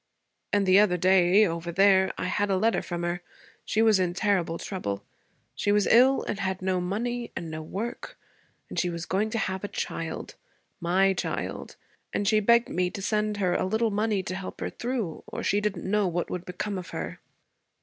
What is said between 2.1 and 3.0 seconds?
I had a letter